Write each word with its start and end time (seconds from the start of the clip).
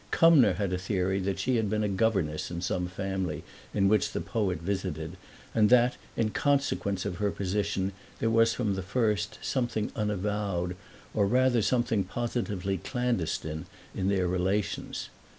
Cumnor 0.09 0.53
had 0.53 0.73
a 0.73 0.79
theory 0.79 1.19
that 1.19 1.37
she 1.37 1.57
had 1.57 1.69
been 1.69 1.83
a 1.83 1.87
governess 1.87 2.49
in 2.49 2.59
some 2.61 2.87
family 2.87 3.43
in 3.71 3.87
which 3.87 4.13
the 4.13 4.19
poet 4.19 4.59
visited 4.59 5.15
and 5.53 5.69
that, 5.69 5.95
in 6.17 6.31
consequence 6.31 7.05
of 7.05 7.17
her 7.17 7.29
position, 7.29 7.93
there 8.17 8.31
was 8.31 8.51
from 8.51 8.73
the 8.73 8.81
first 8.81 9.37
something 9.43 9.91
unavowed, 9.95 10.75
or 11.13 11.27
rather 11.27 11.61
something 11.61 12.03
positively 12.03 12.79
clandestine, 12.79 13.67
in 13.93 14.09
their 14.09 14.27
relations. 14.27 15.09